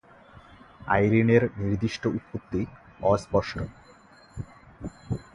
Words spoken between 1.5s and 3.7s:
নির্দিষ্ট উৎপত্তি অস্পষ্ট।